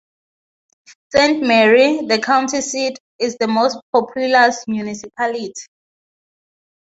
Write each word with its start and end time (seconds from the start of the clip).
Sainte-Marie, 1.11 2.07
the 2.07 2.17
county 2.17 2.59
seat, 2.61 2.97
is 3.19 3.37
the 3.39 3.47
most 3.47 3.77
populous 3.93 4.65
municipality. 4.67 5.53